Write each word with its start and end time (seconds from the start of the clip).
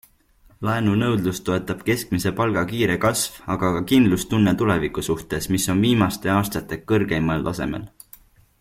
Laenunõudlust 0.67 1.43
toetab 1.49 1.83
keskmise 1.89 2.31
palga 2.39 2.63
kiire 2.71 2.95
kasv, 3.03 3.35
aga 3.57 3.69
ka 3.75 3.83
kindlustunne 3.93 4.55
tuleviku 4.63 5.05
suhtes, 5.09 5.49
mis 5.57 5.69
on 5.75 5.85
viimaste 5.87 6.33
aastate 6.39 6.81
kõrgeimal 6.95 7.47
tasemel. 7.51 7.87